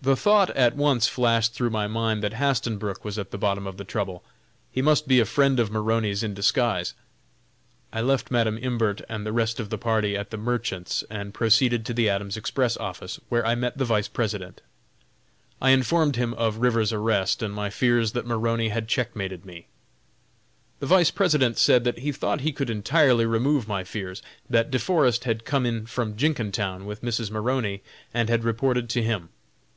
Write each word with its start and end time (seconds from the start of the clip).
The 0.00 0.14
thought 0.14 0.50
at 0.50 0.76
once 0.76 1.08
flashed 1.08 1.54
through 1.54 1.70
my 1.70 1.88
mind 1.88 2.22
that 2.22 2.34
Hastenbrook 2.34 3.04
was 3.04 3.18
at 3.18 3.32
the 3.32 3.36
bottom 3.36 3.66
of 3.66 3.78
the 3.78 3.84
trouble. 3.84 4.22
He 4.70 4.80
must 4.80 5.08
be 5.08 5.18
a 5.18 5.24
friend 5.24 5.58
of 5.58 5.72
Maroney's 5.72 6.22
in 6.22 6.34
disguise. 6.34 6.94
I 7.92 8.00
left 8.00 8.30
Madam 8.30 8.58
Imbert 8.62 9.00
and 9.08 9.26
the 9.26 9.32
rest 9.32 9.58
of 9.58 9.70
the 9.70 9.76
party 9.76 10.16
at 10.16 10.30
the 10.30 10.36
Merchants' 10.36 11.02
and 11.10 11.34
proceeded 11.34 11.84
to 11.84 11.92
the 11.94 12.08
Adams 12.08 12.36
Express 12.36 12.76
Office, 12.76 13.18
where 13.28 13.44
I 13.44 13.56
met 13.56 13.76
the 13.76 13.84
Vice 13.84 14.06
President. 14.06 14.60
I 15.60 15.70
informed 15.70 16.14
him 16.14 16.32
of 16.34 16.58
Rivers's 16.58 16.92
arrest, 16.92 17.42
and 17.42 17.52
my 17.52 17.68
fears 17.68 18.12
that 18.12 18.24
Maroney 18.24 18.68
had 18.68 18.86
checkmated 18.86 19.44
me. 19.44 19.66
The 20.78 20.86
Vice 20.86 21.10
President 21.10 21.58
said 21.58 21.82
that 21.82 21.98
he 21.98 22.12
thought 22.12 22.42
he 22.42 22.52
could 22.52 22.70
entirely 22.70 23.26
remove 23.26 23.66
my 23.66 23.82
fears; 23.82 24.22
that 24.48 24.70
De 24.70 24.78
Forest 24.78 25.24
had 25.24 25.44
come 25.44 25.66
in 25.66 25.86
from 25.86 26.16
Jenkintown 26.16 26.86
with 26.86 27.02
Mrs. 27.02 27.32
Maroney, 27.32 27.82
and 28.14 28.28
had 28.28 28.44
reported 28.44 28.88
to 28.90 29.02
him. 29.02 29.30